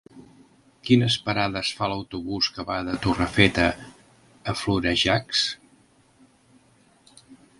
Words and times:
Quines 0.87 1.17
parades 1.25 1.73
fa 1.81 1.89
l'autobús 1.91 2.47
que 2.55 2.65
va 2.69 2.77
a 2.95 2.95
Torrefeta 3.03 3.67
i 4.53 4.57
Florejacs? 4.61 5.43